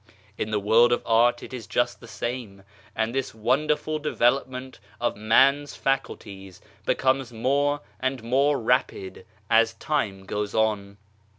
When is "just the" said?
1.67-2.07